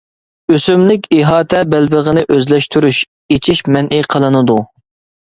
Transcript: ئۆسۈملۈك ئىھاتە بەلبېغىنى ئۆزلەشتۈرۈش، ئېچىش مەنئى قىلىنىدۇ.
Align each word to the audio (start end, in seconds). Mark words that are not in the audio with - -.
ئۆسۈملۈك 0.53 1.03
ئىھاتە 1.17 1.59
بەلبېغىنى 1.73 2.23
ئۆزلەشتۈرۈش، 2.37 3.01
ئېچىش 3.35 3.61
مەنئى 3.75 4.01
قىلىنىدۇ. 4.15 4.57